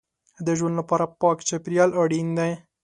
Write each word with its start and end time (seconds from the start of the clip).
د 0.45 0.47
ژوند 0.57 0.75
لپاره 0.79 1.05
پاک 1.21 1.37
چاپېریال 1.47 1.89
اړین 2.01 2.27
دی. 2.37 2.51